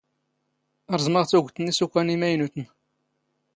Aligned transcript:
ⵕⵥⵎⵖ 0.93 1.23
ⵜⵓⴳⵜ 1.31 1.55
ⵏ 1.63 1.65
ⵉⵙⵓⴽⴰⵏ 1.73 2.07
ⵉⵎⴰⵢⵏⵓⵜⵏ. 2.13 2.65